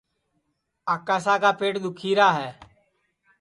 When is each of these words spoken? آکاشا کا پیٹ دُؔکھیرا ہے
آکاشا 0.93 1.35
کا 1.43 1.51
پیٹ 1.59 1.73
دُؔکھیرا 1.83 2.27
ہے 2.37 2.49